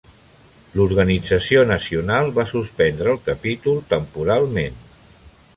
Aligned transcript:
L'organització 0.79 1.65
nacional 1.73 2.31
va 2.39 2.47
suspendre 2.53 3.15
el 3.15 3.23
capítol 3.31 3.81
temporalment. 3.95 4.85